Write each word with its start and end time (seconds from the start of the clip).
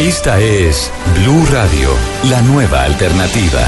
Esta 0.00 0.40
es 0.40 0.92
Blue 1.20 1.46
Radio, 1.52 1.88
la 2.28 2.42
nueva 2.42 2.82
alternativa. 2.82 3.60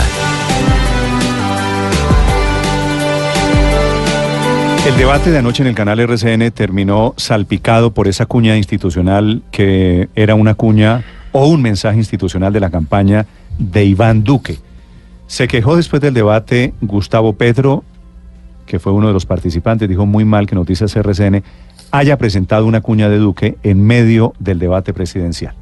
El 4.89 4.97
debate 4.97 5.31
de 5.31 5.39
anoche 5.39 5.63
en 5.63 5.69
el 5.69 5.77
canal 5.77 6.01
RCN 6.01 6.51
terminó 6.51 7.15
salpicado 7.17 7.93
por 7.95 8.09
esa 8.09 8.27
cuña 8.27 8.57
institucional 8.57 9.43
que 9.53 10.09
era 10.17 10.35
una 10.35 10.55
cuña 10.55 11.05
o 11.31 11.47
un 11.47 11.63
mensaje 11.63 11.99
institucional 11.99 12.53
de 12.53 12.59
la 12.59 12.71
campaña 12.71 13.27
de 13.59 13.85
Iván 13.85 14.25
Duque. 14.25 14.59
Se 15.29 15.47
quejó 15.47 15.77
después 15.77 16.03
del 16.03 16.15
debate 16.15 16.75
Gustavo 16.81 17.35
Petro, 17.35 17.85
que 18.67 18.81
fue 18.81 18.93
uno 18.93 19.07
de 19.07 19.13
los 19.13 19.27
participantes, 19.27 19.89
dijo 19.89 20.07
muy 20.07 20.25
mal 20.25 20.49
que 20.49 20.57
Noticias 20.57 20.97
RCN 20.97 21.45
haya 21.93 22.19
presentado 22.19 22.67
una 22.67 22.81
cuña 22.81 23.09
de 23.09 23.19
Duque 23.19 23.59
en 23.63 23.87
medio 23.87 24.35
del 24.41 24.59
debate 24.59 24.93
presidencial. 24.93 25.55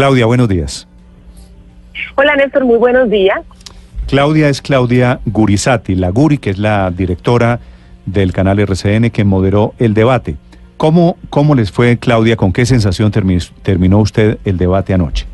Claudia, 0.00 0.24
buenos 0.24 0.48
días. 0.48 0.88
Hola 2.14 2.34
Néstor, 2.34 2.64
muy 2.64 2.78
buenos 2.78 3.10
días. 3.10 3.38
Claudia 4.08 4.48
es 4.48 4.62
Claudia 4.62 5.20
Gurizati, 5.26 5.94
la 5.94 6.08
Guri, 6.08 6.38
que 6.38 6.48
es 6.48 6.58
la 6.58 6.90
directora 6.90 7.60
del 8.06 8.32
canal 8.32 8.58
RCN 8.60 9.10
que 9.10 9.24
moderó 9.24 9.74
el 9.78 9.92
debate. 9.92 10.36
¿Cómo, 10.78 11.18
cómo 11.28 11.54
les 11.54 11.70
fue, 11.70 11.98
Claudia? 11.98 12.36
¿Con 12.36 12.54
qué 12.54 12.64
sensación 12.64 13.10
terminó 13.10 13.98
usted 13.98 14.38
el 14.46 14.56
debate 14.56 14.94
anoche? 14.94 15.26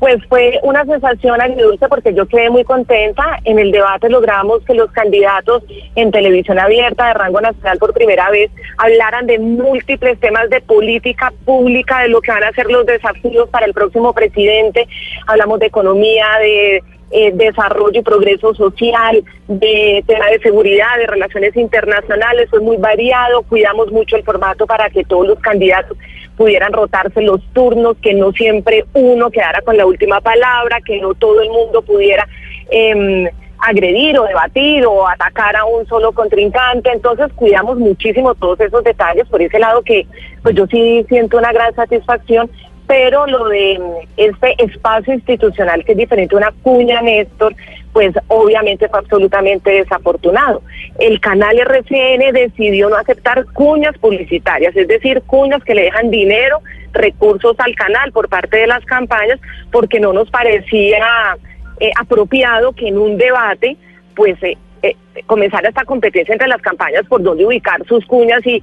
Pues 0.00 0.16
fue 0.30 0.58
una 0.62 0.82
sensación 0.86 1.42
agridulce 1.42 1.86
porque 1.86 2.14
yo 2.14 2.26
quedé 2.26 2.48
muy 2.48 2.64
contenta. 2.64 3.38
En 3.44 3.58
el 3.58 3.70
debate 3.70 4.08
logramos 4.08 4.64
que 4.64 4.72
los 4.72 4.90
candidatos 4.92 5.62
en 5.94 6.10
televisión 6.10 6.58
abierta 6.58 7.08
de 7.08 7.14
rango 7.14 7.42
nacional 7.42 7.78
por 7.78 7.92
primera 7.92 8.30
vez 8.30 8.50
hablaran 8.78 9.26
de 9.26 9.38
múltiples 9.38 10.18
temas 10.18 10.48
de 10.48 10.62
política 10.62 11.30
pública, 11.44 12.00
de 12.00 12.08
lo 12.08 12.22
que 12.22 12.32
van 12.32 12.44
a 12.44 12.52
ser 12.52 12.70
los 12.70 12.86
desafíos 12.86 13.50
para 13.50 13.66
el 13.66 13.74
próximo 13.74 14.14
presidente. 14.14 14.88
Hablamos 15.26 15.60
de 15.60 15.66
economía, 15.66 16.26
de 16.40 16.82
eh, 17.10 17.32
desarrollo 17.34 18.00
y 18.00 18.02
progreso 18.02 18.54
social, 18.54 19.22
de 19.48 20.02
tema 20.06 20.28
de 20.28 20.38
seguridad, 20.38 20.96
de 20.96 21.08
relaciones 21.08 21.56
internacionales, 21.56 22.48
fue 22.48 22.60
muy 22.60 22.76
variado, 22.76 23.42
cuidamos 23.42 23.90
mucho 23.90 24.16
el 24.16 24.22
formato 24.22 24.64
para 24.64 24.88
que 24.88 25.04
todos 25.04 25.26
los 25.26 25.40
candidatos 25.40 25.98
pudieran 26.36 26.72
rotarse 26.72 27.22
los 27.22 27.40
turnos, 27.52 27.96
que 27.98 28.14
no 28.14 28.32
siempre 28.32 28.84
uno 28.94 29.30
quedara 29.30 29.60
con 29.62 29.76
la 29.76 29.86
última 29.86 30.20
palabra, 30.20 30.80
que 30.84 31.00
no 31.00 31.14
todo 31.14 31.40
el 31.42 31.50
mundo 31.50 31.82
pudiera 31.82 32.26
eh, 32.70 33.30
agredir 33.58 34.18
o 34.18 34.24
debatir 34.24 34.86
o 34.86 35.06
atacar 35.06 35.56
a 35.56 35.64
un 35.64 35.86
solo 35.86 36.12
contrincante. 36.12 36.90
Entonces 36.92 37.32
cuidamos 37.34 37.78
muchísimo 37.78 38.34
todos 38.34 38.60
esos 38.60 38.82
detalles, 38.84 39.28
por 39.28 39.42
ese 39.42 39.58
lado 39.58 39.82
que 39.82 40.06
pues 40.42 40.54
yo 40.54 40.66
sí 40.66 41.04
siento 41.08 41.38
una 41.38 41.52
gran 41.52 41.74
satisfacción 41.74 42.50
pero 42.90 43.24
lo 43.28 43.48
de 43.48 43.78
mm, 43.78 44.08
este 44.16 44.64
espacio 44.64 45.14
institucional 45.14 45.84
que 45.84 45.92
es 45.92 45.98
diferente 45.98 46.34
a 46.34 46.38
una 46.38 46.52
cuña, 46.62 47.00
Néstor, 47.00 47.54
pues 48.00 48.14
obviamente 48.28 48.88
fue 48.88 48.98
absolutamente 48.98 49.70
desafortunado. 49.70 50.62
El 50.98 51.20
canal 51.20 51.58
RCN 51.58 52.32
decidió 52.32 52.88
no 52.88 52.96
aceptar 52.96 53.44
cuñas 53.52 53.98
publicitarias, 53.98 54.74
es 54.74 54.88
decir, 54.88 55.20
cuñas 55.26 55.62
que 55.64 55.74
le 55.74 55.82
dejan 55.82 56.10
dinero, 56.10 56.60
recursos 56.94 57.54
al 57.58 57.74
canal 57.74 58.10
por 58.12 58.30
parte 58.30 58.56
de 58.56 58.66
las 58.66 58.82
campañas, 58.86 59.38
porque 59.70 60.00
no 60.00 60.14
nos 60.14 60.30
parecía 60.30 61.36
eh, 61.78 61.90
apropiado 62.00 62.72
que 62.72 62.88
en 62.88 62.96
un 62.96 63.18
debate, 63.18 63.76
pues... 64.16 64.42
Eh, 64.42 64.56
eh, 64.82 64.96
comenzara 65.26 65.68
esta 65.68 65.84
competencia 65.84 66.32
entre 66.32 66.48
las 66.48 66.62
campañas 66.62 67.04
por 67.06 67.22
dónde 67.22 67.44
ubicar 67.44 67.84
sus 67.84 68.06
cuñas 68.06 68.40
y 68.46 68.62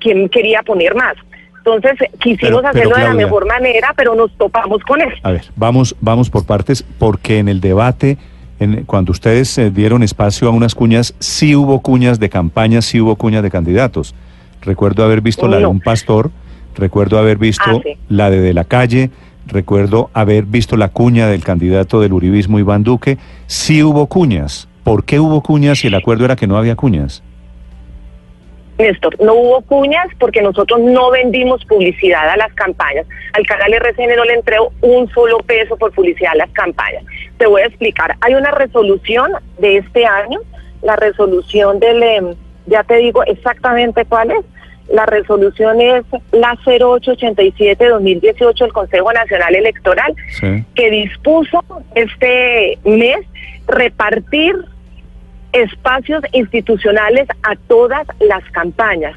quién 0.00 0.28
quería 0.28 0.64
poner 0.64 0.96
más. 0.96 1.14
Entonces 1.58 2.10
quisimos 2.18 2.64
hacerlo 2.64 2.96
de 2.96 3.04
la 3.04 3.14
mejor 3.14 3.46
manera, 3.46 3.94
pero 3.96 4.16
nos 4.16 4.36
topamos 4.36 4.82
con 4.82 5.00
eso. 5.00 5.16
A 5.22 5.30
ver, 5.30 5.44
vamos, 5.54 5.94
vamos 6.00 6.28
por 6.28 6.44
partes, 6.44 6.82
porque 6.82 7.38
en 7.38 7.48
el 7.48 7.60
debate, 7.60 8.18
en, 8.58 8.84
cuando 8.84 9.12
ustedes 9.12 9.56
eh, 9.58 9.70
dieron 9.70 10.02
espacio 10.02 10.48
a 10.48 10.50
unas 10.50 10.74
cuñas, 10.74 11.14
sí 11.18 11.54
hubo 11.56 11.80
cuñas 11.80 12.20
de 12.20 12.28
campaña, 12.28 12.82
sí 12.82 13.00
hubo 13.00 13.16
cuñas 13.16 13.42
de 13.42 13.50
candidatos. 13.50 14.14
Recuerdo 14.62 15.04
haber 15.04 15.20
visto 15.20 15.48
la 15.48 15.58
de 15.58 15.66
un 15.66 15.80
pastor, 15.80 16.30
recuerdo 16.74 17.18
haber 17.18 17.36
visto 17.38 17.64
ah, 17.66 17.80
la 18.08 18.30
de 18.30 18.40
de 18.40 18.54
la 18.54 18.64
calle, 18.64 19.10
recuerdo 19.46 20.10
haber 20.14 20.44
visto 20.44 20.76
la 20.76 20.88
cuña 20.88 21.28
del 21.28 21.44
candidato 21.44 22.00
del 22.00 22.12
uribismo 22.12 22.58
Iván 22.58 22.82
Duque. 22.82 23.18
Sí 23.46 23.82
hubo 23.82 24.06
cuñas. 24.06 24.68
¿Por 24.82 25.04
qué 25.04 25.20
hubo 25.20 25.42
cuñas 25.42 25.78
si 25.78 25.88
el 25.88 25.94
acuerdo 25.94 26.24
era 26.24 26.36
que 26.36 26.46
no 26.46 26.56
había 26.56 26.76
cuñas? 26.76 27.22
Néstor, 28.78 29.16
no 29.22 29.34
hubo 29.34 29.60
cuñas 29.62 30.08
porque 30.18 30.42
nosotros 30.42 30.80
no 30.80 31.10
vendimos 31.10 31.64
publicidad 31.64 32.28
a 32.28 32.36
las 32.36 32.52
campañas. 32.54 33.06
Al 33.32 33.46
canal 33.46 33.72
RCN 33.72 34.16
no 34.16 34.24
le 34.24 34.34
entregó 34.34 34.72
un 34.80 35.08
solo 35.10 35.38
peso 35.38 35.76
por 35.76 35.92
publicidad 35.92 36.32
a 36.32 36.36
las 36.36 36.50
campañas. 36.50 37.04
Te 37.38 37.46
voy 37.46 37.62
a 37.62 37.66
explicar. 37.66 38.16
Hay 38.20 38.34
una 38.34 38.50
resolución 38.50 39.32
de 39.58 39.78
este 39.78 40.06
año, 40.06 40.40
la 40.82 40.96
resolución 40.96 41.80
del, 41.80 42.02
em, 42.02 42.34
ya 42.66 42.84
te 42.84 42.96
digo 42.96 43.24
exactamente 43.24 44.04
cuál 44.04 44.30
es. 44.30 44.44
La 44.88 45.06
resolución 45.06 45.80
es 45.80 46.04
la 46.32 46.56
0887-2018 46.64 48.64
del 48.64 48.72
Consejo 48.72 49.12
Nacional 49.12 49.54
Electoral, 49.54 50.14
que 50.74 50.90
dispuso 50.90 51.64
este 51.94 52.78
mes 52.84 53.20
repartir 53.66 54.56
espacios 55.52 56.22
institucionales 56.32 57.28
a 57.44 57.56
todas 57.66 58.06
las 58.20 58.44
campañas. 58.50 59.16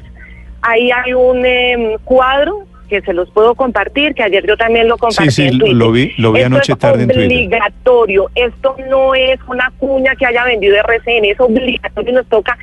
Ahí 0.62 0.90
hay 0.90 1.12
un 1.12 1.44
em, 1.44 1.98
cuadro 2.04 2.67
que 2.88 3.00
se 3.02 3.12
los 3.12 3.30
puedo 3.30 3.54
compartir, 3.54 4.14
que 4.14 4.22
ayer 4.22 4.46
yo 4.46 4.56
también 4.56 4.88
lo 4.88 4.96
compartí 4.96 5.30
sí, 5.30 5.48
sí, 5.50 5.58
Lo 5.58 5.92
vi, 5.92 6.12
lo 6.18 6.32
vi 6.32 6.42
anoche 6.42 6.74
tarde 6.74 7.02
en 7.02 7.08
Twitter. 7.08 7.30
Es 7.30 7.36
obligatorio, 7.36 8.30
esto 8.34 8.76
no 8.90 9.14
es 9.14 9.38
una 9.46 9.70
cuña 9.78 10.16
que 10.16 10.26
haya 10.26 10.44
vendido 10.44 10.76
RCN, 10.76 11.24
es 11.26 11.40
obligatorio 11.40 12.10
y 12.10 12.14
nos 12.14 12.26
toca 12.26 12.56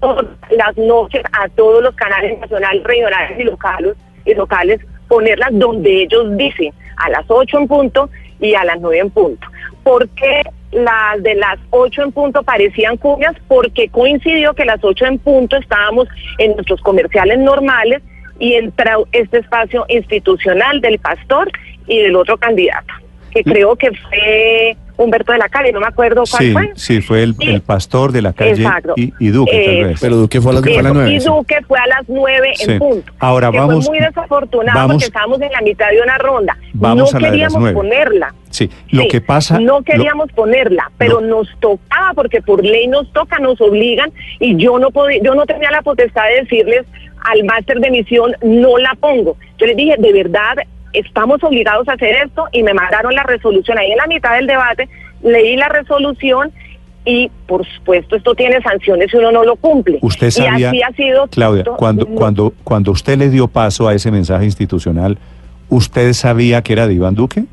todas 0.00 0.26
las 0.50 0.76
noches 0.76 1.22
a 1.32 1.48
todos 1.50 1.82
los 1.82 1.94
canales 1.96 2.38
nacionales, 2.38 2.82
regionales 2.84 3.38
y 3.38 3.44
locales, 3.44 3.96
y 4.24 4.34
locales 4.34 4.80
ponerlas 5.08 5.50
donde 5.52 6.02
ellos 6.02 6.36
dicen, 6.36 6.72
a 6.96 7.10
las 7.10 7.24
8 7.28 7.58
en 7.58 7.68
punto 7.68 8.10
y 8.40 8.54
a 8.54 8.64
las 8.64 8.80
9 8.80 8.98
en 8.98 9.10
punto. 9.10 9.46
¿Por 9.82 10.08
qué 10.10 10.42
las 10.72 11.22
de 11.22 11.34
las 11.34 11.58
8 11.70 12.02
en 12.02 12.12
punto 12.12 12.42
parecían 12.42 12.96
cuñas? 12.96 13.34
Porque 13.48 13.88
coincidió 13.88 14.54
que 14.54 14.64
las 14.64 14.82
8 14.82 15.06
en 15.06 15.18
punto 15.18 15.56
estábamos 15.56 16.08
en 16.38 16.52
nuestros 16.52 16.80
comerciales 16.80 17.38
normales 17.38 18.02
y 18.38 18.54
entró 18.54 19.06
este 19.12 19.38
espacio 19.38 19.84
institucional 19.88 20.80
del 20.80 20.98
pastor 20.98 21.50
y 21.86 21.98
del 21.98 22.16
otro 22.16 22.36
candidato, 22.36 22.94
que 23.30 23.44
creo 23.44 23.76
que 23.76 23.90
fue 23.92 24.76
Humberto 24.96 25.32
de 25.32 25.38
la 25.38 25.48
Calle, 25.48 25.72
no 25.72 25.80
me 25.80 25.86
acuerdo 25.86 26.22
cuál 26.30 26.52
fue. 26.52 26.72
Sí, 26.76 27.00
fue 27.00 27.24
el, 27.24 27.62
pastor 27.62 28.12
de 28.12 28.22
la 28.22 28.32
calle 28.32 28.64
y, 28.96 29.28
Duque, 29.28 29.64
tal 29.64 29.74
eh, 29.74 29.84
vez. 29.84 30.00
Pero 30.00 30.16
Duque 30.16 30.40
fue 30.40 30.52
a 30.52 30.54
las, 30.54 30.94
nueve. 30.94 31.10
Y 31.10 31.18
Duque 31.18 31.56
fue 31.66 31.78
a 31.78 31.86
las 31.88 32.08
nueve 32.08 32.54
en 32.60 32.78
punto. 32.78 33.12
Ahora 33.18 33.50
vamos. 33.50 33.86
Fue 33.86 33.96
muy 33.96 34.06
desafortunado 34.06 34.88
porque 34.88 35.06
estábamos 35.06 35.40
en 35.40 35.50
la 35.50 35.60
mitad 35.62 35.90
de 35.90 36.00
una 36.00 36.16
ronda. 36.18 36.56
Vamos 36.74 37.12
no 37.12 37.18
queríamos 37.18 37.72
ponerla. 37.72 38.34
Sí, 38.50 38.70
lo 38.90 39.08
que 39.08 39.20
pasa. 39.20 39.58
No 39.58 39.82
queríamos 39.82 40.30
ponerla, 40.30 40.92
pero 40.96 41.20
nos 41.20 41.48
tocaba 41.58 42.12
porque 42.14 42.40
por 42.40 42.64
ley 42.64 42.86
nos 42.86 43.12
toca, 43.12 43.40
nos 43.40 43.60
obligan 43.60 44.12
y 44.38 44.56
yo 44.56 44.78
no 44.78 44.92
podía, 44.92 45.20
yo 45.24 45.34
no 45.34 45.44
tenía 45.44 45.72
la 45.72 45.82
potestad 45.82 46.22
de 46.28 46.42
decirles 46.42 46.86
al 47.24 47.44
máster 47.44 47.80
de 47.80 47.90
misión 47.90 48.32
no 48.42 48.78
la 48.78 48.94
pongo. 49.00 49.36
Yo 49.58 49.66
les 49.66 49.76
dije, 49.76 49.96
de 49.98 50.12
verdad, 50.12 50.56
estamos 50.92 51.42
obligados 51.42 51.88
a 51.88 51.94
hacer 51.94 52.16
esto 52.24 52.46
y 52.52 52.62
me 52.62 52.72
mandaron 52.72 53.14
la 53.14 53.24
resolución 53.24 53.78
ahí 53.78 53.90
en 53.90 53.98
la 53.98 54.06
mitad 54.06 54.34
del 54.36 54.46
debate, 54.46 54.88
leí 55.22 55.56
la 55.56 55.68
resolución 55.68 56.52
y 57.04 57.30
por 57.46 57.66
supuesto 57.66 58.16
esto 58.16 58.34
tiene 58.34 58.60
sanciones 58.62 59.10
si 59.10 59.16
uno 59.16 59.32
no 59.32 59.44
lo 59.44 59.56
cumple. 59.56 59.98
Usted 60.00 60.30
sabía, 60.30 60.58
y 60.58 60.64
así 60.64 60.82
ha 60.82 60.92
sido 60.92 61.26
Claudia, 61.28 61.64
cuando, 61.64 62.06
cuando, 62.06 62.52
cuando 62.62 62.92
usted 62.92 63.18
le 63.18 63.28
dio 63.28 63.48
paso 63.48 63.88
a 63.88 63.94
ese 63.94 64.10
mensaje 64.10 64.44
institucional, 64.44 65.18
¿usted 65.68 66.12
sabía 66.12 66.62
que 66.62 66.72
era 66.72 66.86
de 66.86 66.94
Iván 66.94 67.14
Duque? 67.14 67.44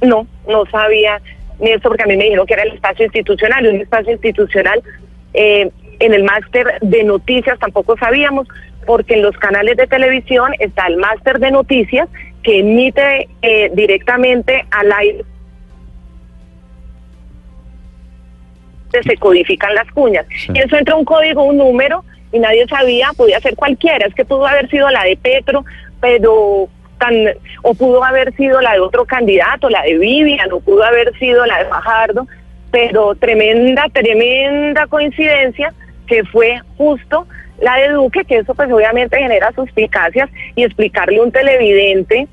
No, 0.00 0.26
no 0.48 0.64
sabía 0.70 1.20
esto 1.60 1.88
porque 1.88 2.02
a 2.02 2.06
mí 2.06 2.16
me 2.16 2.24
dijeron 2.24 2.46
que 2.46 2.54
era 2.54 2.62
el 2.62 2.72
espacio 2.72 3.04
institucional, 3.04 3.66
un 3.66 3.80
espacio 3.80 4.12
institucional 4.12 4.82
eh, 5.34 5.70
en 6.02 6.14
el 6.14 6.24
máster 6.24 6.78
de 6.80 7.04
noticias 7.04 7.58
tampoco 7.60 7.96
sabíamos, 7.96 8.48
porque 8.84 9.14
en 9.14 9.22
los 9.22 9.36
canales 9.36 9.76
de 9.76 9.86
televisión 9.86 10.52
está 10.58 10.88
el 10.88 10.96
máster 10.96 11.38
de 11.38 11.52
noticias 11.52 12.08
que 12.42 12.58
emite 12.58 13.28
eh, 13.40 13.70
directamente 13.72 14.64
al 14.72 14.92
aire. 14.92 15.24
Se 18.90 19.16
codifican 19.16 19.74
las 19.74 19.88
cuñas. 19.92 20.26
Y 20.52 20.58
eso 20.58 20.76
entra 20.76 20.96
un 20.96 21.04
código, 21.04 21.44
un 21.44 21.58
número, 21.58 22.04
y 22.32 22.40
nadie 22.40 22.66
sabía, 22.66 23.10
podía 23.16 23.38
ser 23.40 23.54
cualquiera, 23.54 24.06
es 24.06 24.14
que 24.14 24.24
pudo 24.24 24.46
haber 24.46 24.68
sido 24.68 24.90
la 24.90 25.04
de 25.04 25.16
Petro, 25.16 25.64
pero 26.00 26.68
tan, 26.98 27.14
o 27.62 27.74
pudo 27.74 28.02
haber 28.02 28.34
sido 28.34 28.60
la 28.60 28.72
de 28.72 28.80
otro 28.80 29.04
candidato, 29.04 29.70
la 29.70 29.82
de 29.82 29.98
Vivian, 29.98 30.50
o 30.52 30.58
pudo 30.60 30.82
haber 30.82 31.16
sido 31.18 31.46
la 31.46 31.58
de 31.58 31.66
Fajardo, 31.66 32.26
pero 32.72 33.14
tremenda, 33.14 33.86
tremenda 33.92 34.86
coincidencia 34.88 35.72
que 36.06 36.24
fue 36.24 36.60
justo 36.76 37.26
la 37.60 37.76
de 37.76 37.90
Duque, 37.90 38.24
que 38.24 38.38
eso 38.38 38.54
pues 38.54 38.70
obviamente 38.72 39.18
genera 39.18 39.52
suspicacias 39.52 40.28
y 40.56 40.64
explicarle 40.64 41.18
a 41.18 41.22
un 41.22 41.32
televidente 41.32 42.26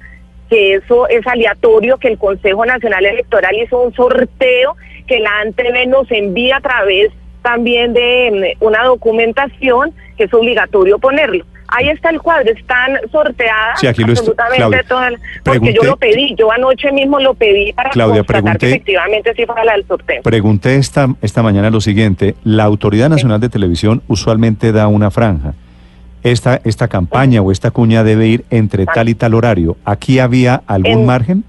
que 0.49 0.75
eso 0.75 1.07
es 1.07 1.25
aleatorio, 1.27 1.97
que 1.97 2.07
el 2.07 2.17
Consejo 2.17 2.65
Nacional 2.65 3.05
Electoral 3.05 3.55
hizo 3.55 3.81
un 3.81 3.93
sorteo, 3.93 4.75
que 5.07 5.19
la 5.19 5.41
ANTV 5.41 5.87
nos 5.87 6.09
envía 6.11 6.57
a 6.57 6.61
través 6.61 7.11
también 7.43 7.93
de 7.93 8.55
mm, 8.59 8.65
una 8.65 8.83
documentación 8.83 9.93
que 10.17 10.23
es 10.25 10.33
obligatorio 10.33 10.97
ponerlo. 10.97 11.45
Ahí 11.71 11.89
está 11.89 12.09
el 12.09 12.19
cuadro, 12.21 12.51
están 12.51 12.97
sorteadas 13.11 13.79
Sí, 13.79 13.85
aquí 13.87 14.03
lo 14.03 14.11
absolutamente 14.11 14.57
Claudia, 14.57 14.83
todas, 14.87 15.13
porque 15.43 15.59
pregunté- 15.59 15.73
yo 15.75 15.83
lo 15.83 15.97
pedí, 15.97 16.35
yo 16.35 16.51
anoche 16.51 16.91
mismo 16.91 17.19
lo 17.19 17.33
pedí 17.35 17.71
para 17.73 17.89
Claudia, 17.91 18.23
constatar 18.23 18.41
que 18.57 18.65
pregunté- 18.67 18.69
efectivamente 18.69 19.33
sí 19.35 19.45
fuera 19.45 19.63
la 19.65 19.73
del 19.73 19.85
sorteo. 19.87 20.21
Pregunté 20.23 20.75
esta, 20.77 21.07
esta 21.21 21.43
mañana 21.43 21.69
lo 21.69 21.79
siguiente, 21.81 22.35
la 22.43 22.63
Autoridad 22.63 23.09
Nacional 23.09 23.39
de 23.39 23.49
Televisión 23.49 24.01
usualmente 24.07 24.71
da 24.71 24.87
una 24.87 25.11
franja. 25.11 25.53
Esta, 26.23 26.59
esta 26.65 26.87
campaña 26.87 27.41
o 27.41 27.51
esta 27.51 27.71
cuña 27.71 28.03
debe 28.03 28.27
ir 28.27 28.45
entre 28.49 28.85
tal 28.85 29.07
y 29.07 29.15
tal 29.15 29.35
horario. 29.35 29.77
¿Aquí 29.85 30.19
había 30.19 30.61
algún 30.67 30.91
En- 30.91 31.05
margen? 31.05 31.43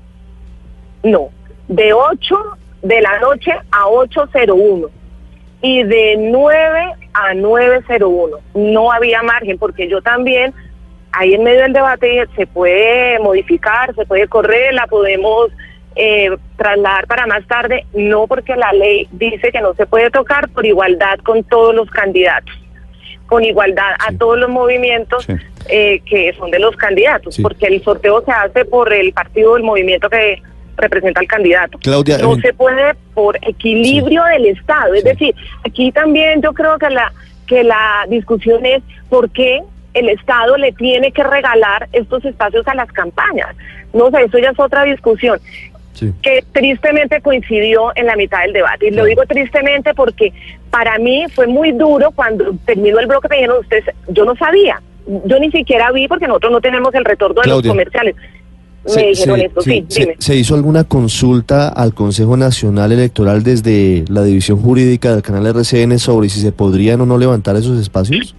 No, 1.03 1.29
de 1.69 1.93
8 1.93 2.37
de 2.83 3.01
la 3.01 3.19
noche 3.21 3.53
a 3.73 3.87
8.01 3.87 4.89
y 5.63 5.83
de 5.83 6.17
9 6.31 6.93
a 7.31 7.35
9.01. 7.35 8.39
No 8.55 8.93
había 8.93 9.23
margen 9.23 9.59
porque 9.59 9.89
yo 9.89 10.03
también, 10.03 10.53
ahí 11.13 11.35
en 11.35 11.43
medio 11.45 11.63
del 11.63 11.73
debate 11.73 12.27
se 12.37 12.47
puede 12.47 13.19
modificar, 13.21 13.95
se 13.95 14.05
puede 14.07 14.27
correr, 14.29 14.75
la 14.75 14.87
podemos 14.87 15.51
eh, 15.97 16.31
trasladar 16.57 17.07
para 17.07 17.27
más 17.27 17.47
tarde, 17.47 17.85
no 17.95 18.27
porque 18.27 18.55
la 18.57 18.73
ley 18.73 19.09
dice 19.13 19.51
que 19.51 19.61
no 19.61 19.75
se 19.75 19.87
puede 19.87 20.11
tocar 20.11 20.49
por 20.51 20.65
igualdad 20.65 21.19
con 21.25 21.43
todos 21.45 21.75
los 21.75 21.91
candidatos, 21.91 22.55
con 23.27 23.45
igualdad 23.45 23.93
a 23.99 24.13
todos 24.17 24.39
los 24.39 24.49
movimientos 24.51 25.25
Sí. 25.25 25.35
eh, 25.69 26.01
que 26.07 26.33
son 26.35 26.51
de 26.51 26.59
los 26.59 26.77
candidatos, 26.77 27.35
Sí. 27.37 27.43
porque 27.43 27.67
el 27.67 27.83
sorteo 27.83 28.23
se 28.25 28.31
hace 28.33 28.65
por 28.65 28.93
el 28.93 29.13
partido 29.13 29.55
del 29.55 29.63
movimiento 29.63 30.09
que 30.09 30.41
representa 30.81 31.21
al 31.21 31.27
candidato. 31.27 31.79
Claudia, 31.79 32.19
no 32.19 32.35
eh, 32.37 32.41
se 32.43 32.53
puede 32.53 32.95
por 33.15 33.37
equilibrio 33.43 34.25
del 34.25 34.47
Estado. 34.47 34.95
Es 34.95 35.03
Sí. 35.03 35.09
decir, 35.09 35.35
aquí 35.65 35.93
también 35.93 36.41
yo 36.43 36.53
creo 36.53 36.79
que 36.79 36.91
la 36.91 37.13
que 37.47 37.65
la 37.65 38.07
discusión 38.09 38.65
es 38.65 38.81
por 39.09 39.29
qué 39.31 39.61
el 39.95 40.09
Estado 40.09 40.57
le 40.57 40.71
tiene 40.73 41.11
que 41.11 41.25
regalar 41.25 41.89
estos 41.93 42.25
espacios 42.25 42.67
a 42.69 42.75
las 42.77 42.91
campañas. 42.93 43.57
No 43.93 44.09
sé, 44.11 44.23
eso 44.23 44.39
ya 44.39 44.51
es 44.51 44.59
otra 44.61 44.85
discusión 44.85 45.41
sí. 45.95 46.13
que 46.23 46.45
tristemente 46.53 47.21
coincidió 47.21 47.91
en 47.97 48.07
la 48.07 48.15
mitad 48.15 48.43
del 48.43 48.53
debate. 48.53 48.87
Y 48.87 48.91
lo 48.93 49.05
digo 49.05 49.23
tristemente 49.27 49.95
porque 49.95 50.33
para 50.71 50.97
mí 50.99 51.27
fue 51.35 51.49
muy 51.49 51.73
duro 51.73 52.13
cuando 52.13 52.55
terminó 52.65 53.01
el 53.01 53.09
bloque, 53.09 53.27
me 53.29 53.37
dijeron 53.39 53.59
ustedes, 53.59 53.85
yo 54.07 54.25
no 54.25 54.37
sabía, 54.37 54.81
yo 55.25 55.41
ni 55.41 55.51
siquiera 55.51 55.91
vi 55.91 56.07
porque 56.07 56.29
nosotros 56.29 56.53
no 56.53 56.61
tenemos 56.61 56.95
el 56.95 57.05
retorno 57.05 57.43
de 57.43 57.49
los 57.49 57.63
comerciales. 57.63 58.15
Me 58.85 58.91
Se- 58.91 59.07
dijeron 59.07 59.39
se- 59.39 59.45
esto, 59.47 59.61
sí, 59.63 59.71
sí, 59.71 59.85
se- 59.89 60.01
dime. 60.01 60.17
¿Se 60.19 60.37
hizo 60.37 60.55
alguna 60.55 60.85
consulta 60.85 61.69
al 61.69 61.93
Consejo 61.95 62.37
Nacional 62.37 62.93
Electoral 62.93 63.43
desde 63.43 64.05
la 64.09 64.23
división 64.23 64.59
jurídica 64.61 65.13
del 65.13 65.23
canal 65.23 65.47
RCN 65.47 65.99
sobre 65.99 66.29
si 66.31 66.41
se 66.41 66.51
podrían 66.53 67.01
o 67.03 67.07
no 67.07 67.19
levantar 67.19 67.57
esos 67.57 67.79
espacios? 67.81 68.35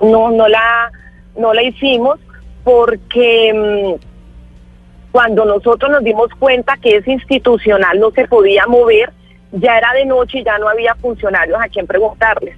no 0.00 0.30
no 0.30 0.48
la 0.48 0.90
no 1.38 1.52
la 1.52 1.62
hicimos 1.62 2.18
porque 2.64 3.52
mm, 4.00 5.12
cuando 5.12 5.44
nosotros 5.44 5.90
nos 5.90 6.02
dimos 6.02 6.28
cuenta 6.38 6.76
que 6.80 6.96
ese 6.96 7.12
institucional 7.12 7.98
no 8.00 8.10
se 8.12 8.26
podía 8.26 8.64
mover 8.66 9.12
ya 9.52 9.76
era 9.78 9.92
de 9.92 10.06
noche 10.06 10.38
y 10.38 10.44
ya 10.44 10.56
no 10.58 10.68
había 10.68 10.94
funcionarios 10.94 11.58
a 11.60 11.68
quien 11.68 11.86
preguntarles. 11.86 12.56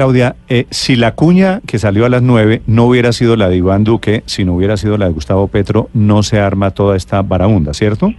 Claudia, 0.00 0.34
eh, 0.48 0.64
si 0.70 0.96
la 0.96 1.14
cuña 1.14 1.60
que 1.66 1.78
salió 1.78 2.06
a 2.06 2.08
las 2.08 2.22
nueve 2.22 2.62
no 2.66 2.86
hubiera 2.86 3.12
sido 3.12 3.36
la 3.36 3.50
de 3.50 3.56
Iván 3.56 3.84
Duque, 3.84 4.22
si 4.24 4.46
no 4.46 4.54
hubiera 4.54 4.78
sido 4.78 4.96
la 4.96 5.04
de 5.04 5.12
Gustavo 5.12 5.46
Petro, 5.48 5.90
no 5.92 6.22
se 6.22 6.40
arma 6.40 6.70
toda 6.70 6.96
esta 6.96 7.20
barahunda, 7.20 7.74
¿cierto? 7.74 8.10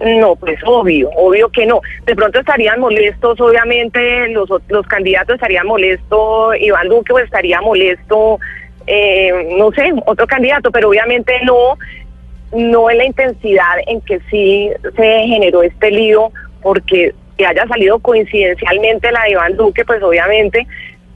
no 0.00 0.36
pues 0.36 0.58
obvio 0.64 1.10
obvio 1.16 1.48
que 1.50 1.64
no 1.66 1.80
de 2.04 2.14
pronto 2.14 2.38
estarían 2.38 2.80
molestos 2.80 3.40
obviamente 3.40 4.28
los 4.28 4.46
los 4.68 4.86
candidatos 4.86 5.36
estarían 5.36 5.66
molestos 5.66 6.54
Iván 6.60 6.88
Duque 6.88 7.14
o 7.14 7.18
estaría 7.18 7.62
molesto 7.62 8.38
eh, 8.86 9.54
no 9.58 9.72
sé 9.72 9.92
otro 10.04 10.26
candidato 10.26 10.70
pero 10.70 10.90
obviamente 10.90 11.32
no 11.44 11.78
no 12.54 12.90
en 12.90 12.98
la 12.98 13.04
intensidad 13.04 13.76
en 13.86 14.00
que 14.02 14.20
sí 14.30 14.70
se 14.96 15.26
generó 15.26 15.62
este 15.62 15.90
lío, 15.90 16.30
porque 16.62 17.14
que 17.36 17.46
haya 17.46 17.66
salido 17.66 17.98
coincidencialmente 17.98 19.12
la 19.12 19.22
de 19.24 19.32
Iván 19.32 19.56
Duque, 19.56 19.84
pues 19.84 20.02
obviamente 20.02 20.66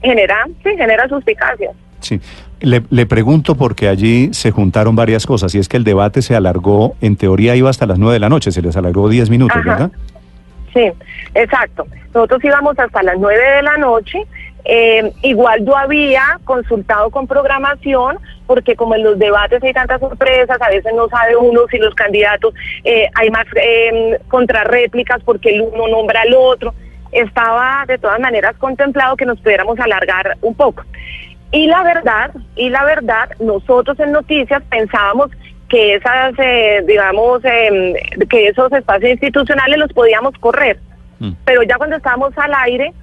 genera, 0.01 0.45
sí, 0.63 0.69
genera 0.77 1.07
suspicacias. 1.07 1.75
Sí. 1.99 2.19
Le, 2.59 2.83
le 2.89 3.05
pregunto 3.05 3.55
porque 3.55 3.87
allí 3.87 4.33
se 4.33 4.51
juntaron 4.51 4.95
varias 4.95 5.25
cosas 5.25 5.55
y 5.55 5.59
es 5.59 5.67
que 5.67 5.77
el 5.77 5.83
debate 5.83 6.21
se 6.21 6.35
alargó, 6.35 6.95
en 7.01 7.15
teoría 7.15 7.55
iba 7.55 7.69
hasta 7.69 7.85
las 7.87 7.97
nueve 7.97 8.13
de 8.13 8.19
la 8.19 8.29
noche, 8.29 8.51
se 8.51 8.61
les 8.61 8.77
alargó 8.77 9.09
diez 9.09 9.29
minutos, 9.29 9.57
Ajá. 9.57 9.69
¿verdad? 9.69 9.91
Sí, 10.73 10.91
exacto. 11.33 11.85
Nosotros 12.13 12.43
íbamos 12.43 12.77
hasta 12.77 13.01
las 13.03 13.17
nueve 13.19 13.43
de 13.55 13.61
la 13.63 13.77
noche. 13.77 14.19
eh, 14.63 15.11
igual 15.23 15.65
yo 15.65 15.75
había 15.75 16.39
consultado 16.43 17.09
con 17.09 17.27
programación, 17.27 18.17
porque 18.45 18.75
como 18.75 18.95
en 18.95 19.03
los 19.03 19.17
debates 19.17 19.63
hay 19.63 19.73
tantas 19.73 19.99
sorpresas, 19.99 20.61
a 20.61 20.69
veces 20.69 20.93
no 20.95 21.07
sabe 21.09 21.35
uno 21.35 21.61
si 21.69 21.77
los 21.77 21.95
candidatos, 21.95 22.53
eh, 22.83 23.07
hay 23.15 23.29
más 23.29 23.45
eh, 23.55 24.19
contrarréplicas 24.27 25.21
porque 25.23 25.49
el 25.55 25.61
uno 25.61 25.87
nombra 25.87 26.21
al 26.21 26.33
otro. 26.33 26.73
Estaba 27.11 27.85
de 27.87 27.97
todas 27.97 28.19
maneras 28.19 28.55
contemplado 28.57 29.15
que 29.15 29.25
nos 29.25 29.39
pudiéramos 29.39 29.79
alargar 29.79 30.37
un 30.41 30.55
poco. 30.55 30.83
Y 31.51 31.67
la 31.67 31.83
verdad, 31.83 32.31
y 32.55 32.69
la 32.69 32.85
verdad, 32.85 33.29
nosotros 33.39 33.99
en 33.99 34.13
noticias 34.13 34.63
pensábamos 34.69 35.31
que 35.67 35.95
esas, 35.95 36.33
eh, 36.37 36.83
digamos, 36.85 37.43
eh, 37.45 37.93
que 38.29 38.47
esos 38.47 38.71
espacios 38.71 39.11
institucionales 39.11 39.77
los 39.77 39.91
podíamos 39.93 40.33
correr. 40.39 40.79
Mm. 41.19 41.31
Pero 41.45 41.63
ya 41.63 41.77
cuando 41.77 41.97
estábamos 41.97 42.37
al 42.37 42.53
aire, 42.53 42.93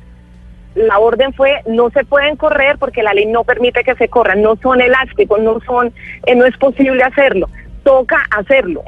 la 0.74 0.98
orden 0.98 1.32
fue 1.32 1.62
no 1.66 1.90
se 1.90 2.04
pueden 2.04 2.36
correr 2.36 2.78
porque 2.78 3.02
la 3.02 3.12
ley 3.12 3.26
no 3.26 3.44
permite 3.44 3.84
que 3.84 3.94
se 3.96 4.08
corran, 4.08 4.42
no 4.42 4.56
son 4.56 4.80
elásticos, 4.80 5.40
no 5.40 5.60
son, 5.60 5.92
eh, 6.26 6.34
no 6.34 6.44
es 6.44 6.56
posible 6.56 7.02
hacerlo, 7.02 7.48
toca 7.84 8.22
hacerlo. 8.30 8.82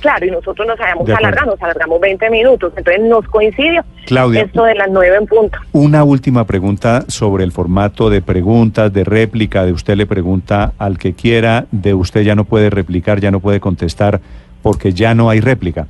Claro, 0.00 0.26
y 0.26 0.30
nosotros 0.30 0.66
nos 0.66 0.80
habíamos 0.80 1.08
alargado, 1.10 1.52
nos 1.52 1.62
alargamos 1.62 2.00
20 2.00 2.30
minutos, 2.30 2.72
entonces 2.76 3.02
nos 3.02 3.26
coincidió 3.26 3.84
Claudia. 4.06 4.42
esto 4.42 4.64
de 4.64 4.74
las 4.74 4.88
9 4.90 5.16
en 5.20 5.26
punto. 5.26 5.58
Una 5.72 6.04
última 6.04 6.46
pregunta 6.46 7.04
sobre 7.08 7.44
el 7.44 7.52
formato 7.52 8.08
de 8.08 8.22
preguntas, 8.22 8.92
de 8.92 9.04
réplica, 9.04 9.66
de 9.66 9.72
usted 9.72 9.96
le 9.96 10.06
pregunta 10.06 10.72
al 10.78 10.98
que 10.98 11.12
quiera, 11.12 11.66
de 11.70 11.92
usted 11.94 12.22
ya 12.22 12.34
no 12.34 12.44
puede 12.44 12.70
replicar, 12.70 13.20
ya 13.20 13.30
no 13.30 13.40
puede 13.40 13.60
contestar, 13.60 14.20
porque 14.62 14.92
ya 14.92 15.14
no 15.14 15.28
hay 15.28 15.40
réplica. 15.40 15.86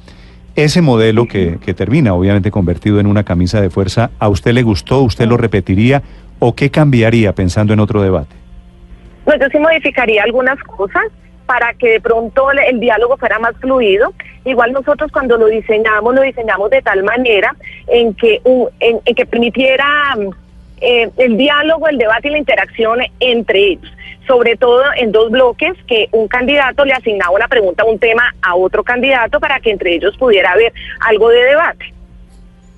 Ese 0.57 0.83
modelo 0.83 1.27
que, 1.27 1.59
que 1.65 1.75
termina, 1.75 2.13
obviamente, 2.13 2.51
convertido 2.51 2.99
en 2.99 3.07
una 3.07 3.23
camisa 3.23 3.61
de 3.61 3.71
fuerza, 3.71 4.11
¿a 4.19 4.29
usted 4.29 4.53
le 4.53 4.63
gustó? 4.63 5.03
¿Usted 5.03 5.27
lo 5.27 5.37
repetiría? 5.37 6.03
¿O 6.41 6.55
qué 6.55 6.71
cambiaría 6.71 7.33
pensando 7.33 7.73
en 7.73 7.81
otro 7.81 8.03
debate? 8.03 8.35
No, 9.27 9.39
yo 9.39 9.47
sí 9.53 9.59
modificaría 9.59 10.25
algunas 10.25 10.59
cosas 10.65 11.05
para 11.51 11.75
que 11.75 11.89
de 11.89 12.01
pronto 12.01 12.49
el, 12.53 12.79
diálogo 12.79 13.17
fuera 13.17 13.41
más 13.41 13.57
fluido. 13.57 14.15
Igual 14.45 14.71
nosotros 14.71 15.11
cuando 15.11 15.37
lo 15.37 15.47
diseñamos, 15.47 16.15
lo 16.15 16.23
diseñamos 16.23 16.71
de 16.71 16.81
tal 16.81 17.03
manera 17.03 17.57
en 17.89 18.15
que, 18.15 18.41
en, 18.79 19.01
que 19.01 19.27
permitiera 19.27 20.15
eh, 20.81 21.11
el 21.17 21.37
diálogo, 21.37 21.89
el 21.89 21.99
debate 21.99 22.29
y 22.29 22.31
la 22.31 22.39
interacción 22.39 23.01
entre 23.19 23.59
ellos. 23.59 23.93
Sobre 24.29 24.55
todo 24.55 24.85
en 24.97 25.11
dos 25.11 25.33
bloques 25.33 25.73
que 25.89 26.07
un 26.13 26.29
candidato 26.29 26.85
le 26.85 26.93
asignaba 26.93 27.33
una 27.33 27.49
pregunta, 27.49 27.85
un 27.85 27.99
tema 27.99 28.33
a 28.43 28.55
otro 28.55 28.85
candidato 28.85 29.41
para 29.41 29.59
que 29.59 29.73
entre 29.73 29.97
ellos 29.97 30.17
pudiera 30.19 30.53
haber 30.53 30.73
algo 31.01 31.31
de 31.31 31.43
debate 31.47 31.95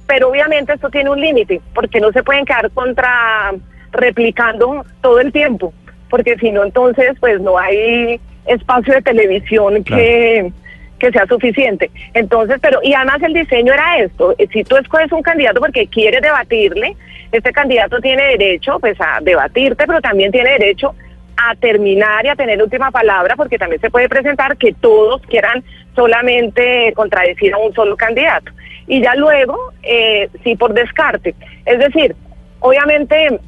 pero 0.05 0.29
obviamente 0.29 0.75
esto 0.75 0.91
tiene 0.91 1.09
un 1.09 1.19
límite, 1.19 1.63
porque 1.75 1.99
no 1.99 2.13
se 2.13 2.23
pueden 2.23 2.45
quedar 2.45 2.71
contra 2.73 3.53
replicando 3.93 4.85
todo 5.01 5.21
el 5.21 5.33
tiempo, 5.33 5.73
porque 6.11 6.37
si 6.37 6.51
no 6.51 6.65
entonces 6.65 7.15
pues 7.19 7.41
no 7.41 7.59
hay 7.59 8.21
espacio 8.47 8.95
de 8.95 9.03
televisión 9.03 9.85
que, 9.85 10.53
que 10.99 11.11
sea 11.11 11.27
suficiente. 11.27 11.91
Entonces, 12.15 12.59
pero 12.61 12.81
y 12.83 12.95
además 12.95 13.23
el 13.23 13.35
diseño 13.35 13.73
era 13.73 13.99
esto, 13.99 14.35
eh, 14.39 14.49
si 14.53 14.65
tú 14.65 14.77
escoges 14.77 15.11
un 15.13 15.23
candidato 15.23 15.61
porque 15.61 15.87
quieres 15.87 16.23
debatirle, 16.23 16.97
este 17.31 17.53
candidato 17.53 18.01
tiene 18.01 18.37
derecho 18.37 18.79
pues 18.79 19.01
a 19.01 19.19
debatirte, 19.23 19.87
pero 19.87 20.01
también 20.01 20.31
tiene 20.31 20.51
derecho 20.51 20.95
a 21.37 21.55
terminar 21.57 22.25
y 22.25 22.29
a 22.29 22.37
tener 22.37 22.63
última 22.63 22.91
palabra, 22.91 23.37
porque 23.37 23.59
también 23.59 23.81
se 23.81 23.91
puede 23.91 24.09
presentar 24.09 24.57
que 24.57 24.75
todos 24.75 25.23
quieran 25.23 25.65
solamente 25.97 26.93
contradecir 26.95 27.55
a 27.55 27.59
un 27.59 27.73
solo 27.75 27.97
candidato. 27.97 28.53
Y 28.87 29.03
ya 29.03 29.15
luego, 29.15 29.57
eh, 29.83 30.29
sí 30.45 30.57
por 30.57 30.75
descarte. 30.75 31.35
Es 31.65 31.79
decir, 31.79 32.15
obviamente 32.61 33.41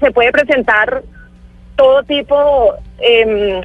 se 0.00 0.10
puede 0.12 0.32
presentar 0.32 1.02
todo 1.76 2.02
tipo 2.04 2.74
em, 3.00 3.60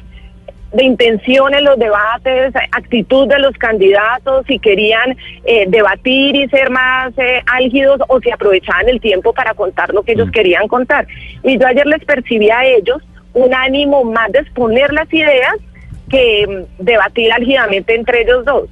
de 0.72 0.84
intención 0.84 1.54
en 1.54 1.64
los 1.64 1.78
debates, 1.78 2.52
actitud 2.72 3.28
de 3.28 3.38
los 3.38 3.52
candidatos, 3.56 4.44
si 4.46 4.58
querían 4.58 5.16
eh, 5.44 5.64
debatir 5.68 6.36
y 6.36 6.48
ser 6.48 6.70
más 6.70 7.12
eh, 7.16 7.40
álgidos 7.46 8.00
o 8.08 8.20
si 8.20 8.30
aprovechaban 8.30 8.88
el 8.88 9.00
tiempo 9.00 9.32
para 9.32 9.54
contar 9.54 9.94
lo 9.94 10.02
que 10.02 10.12
ellos 10.12 10.28
Mm. 10.28 10.32
querían 10.32 10.68
contar. 10.68 11.06
Y 11.42 11.58
yo 11.58 11.66
ayer 11.66 11.86
les 11.86 12.04
percibí 12.04 12.50
a 12.50 12.64
ellos 12.64 13.02
un 13.32 13.54
ánimo 13.54 14.04
más 14.04 14.30
de 14.32 14.40
exponer 14.40 14.92
las 14.92 15.12
ideas 15.12 15.54
que 16.10 16.46
mm, 16.46 16.82
debatir 16.84 17.32
álgidamente 17.32 17.94
entre 17.94 18.22
ellos 18.22 18.44
dos. 18.44 18.68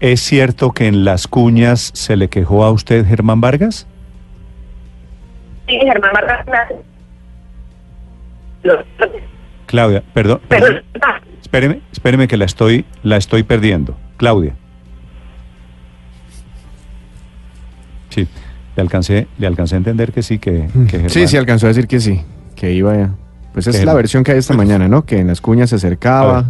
¿Es 0.00 0.20
cierto 0.20 0.72
que 0.72 0.86
en 0.86 1.04
las 1.04 1.26
cuñas 1.26 1.90
se 1.94 2.16
le 2.16 2.28
quejó 2.28 2.64
a 2.64 2.70
usted 2.70 3.06
Germán 3.06 3.40
Vargas? 3.40 3.86
Sí, 5.68 5.78
Germán 5.78 6.12
Vargas. 6.12 6.46
Claudia, 9.66 10.02
perdón. 10.14 10.40
Perdón. 10.48 10.82
Espéreme, 11.40 11.80
espéreme 11.92 12.28
que 12.28 12.36
la 12.36 12.44
estoy, 12.44 12.84
la 13.02 13.16
estoy 13.16 13.42
perdiendo. 13.42 13.96
Claudia. 14.16 14.54
Sí, 18.10 18.26
le 18.76 18.80
alcancé, 18.82 19.26
le 19.38 19.46
alcancé 19.46 19.74
a 19.74 19.78
entender 19.78 20.12
que 20.12 20.22
sí, 20.22 20.38
que, 20.38 20.68
que 20.88 21.08
Sí, 21.08 21.20
Germán- 21.20 21.28
sí, 21.28 21.36
alcanzó 21.36 21.66
a 21.66 21.68
decir 21.68 21.86
que 21.86 22.00
sí, 22.00 22.20
que 22.54 22.72
iba 22.72 22.92
a... 22.94 23.10
Pues 23.52 23.66
es 23.66 23.74
la 23.74 23.80
Germán- 23.80 23.96
versión 23.96 24.24
que 24.24 24.32
hay 24.32 24.38
esta 24.38 24.54
mañana, 24.54 24.88
¿no? 24.88 25.04
Que 25.04 25.18
en 25.18 25.26
las 25.28 25.40
cuñas 25.40 25.70
se 25.70 25.76
acercaba. 25.76 26.46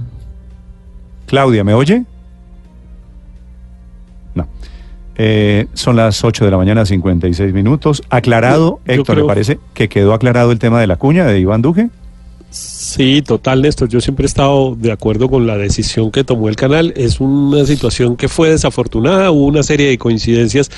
Claudia, 1.27 1.65
¿me 1.65 1.75
oye? 1.75 2.05
No. 4.35 4.47
Eh, 5.17 5.67
son 5.73 5.97
las 5.97 6.23
8 6.25 6.45
de 6.45 6.51
la 6.51 6.57
mañana, 6.57 6.85
56 6.85 7.53
minutos. 7.53 8.03
Aclarado, 8.11 8.81
Yo- 8.87 8.95
yo 8.95 9.01
Héctor, 9.01 9.19
¿le 9.19 9.25
parece 9.25 9.59
que 9.73 9.89
quedó 9.89 10.13
aclarado 10.15 10.53
el 10.53 10.59
tema 10.59 10.81
de 10.81 10.87
la 10.87 10.97
cuña 10.97 11.25
de 11.27 11.39
Iván 11.39 11.63
Duque? 11.63 11.89
Sí, 12.57 13.21
total, 13.21 13.61
Néstor. 13.61 13.91
Yo 13.91 14.01
siempre 14.01 14.25
he 14.25 14.27
estado 14.27 14.75
de 14.75 14.91
acuerdo 14.91 15.29
con 15.29 15.47
la 15.47 15.59
decisión 15.59 16.11
que 16.11 16.25
tomó 16.25 16.49
el 16.49 16.57
canal. 16.57 16.95
Es 16.97 17.21
una 17.21 17.67
situación 17.67 18.17
que 18.17 18.29
fue 18.29 18.49
desafortunada, 18.49 19.31
hubo 19.31 19.45
una 19.45 19.63
serie 19.63 19.89
de 19.89 19.99
coincidencias 19.99 20.71